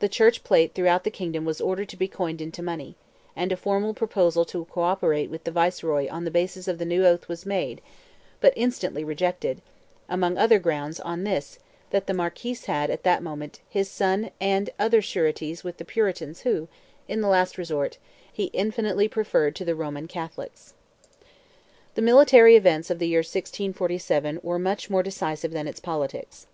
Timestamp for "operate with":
4.82-5.44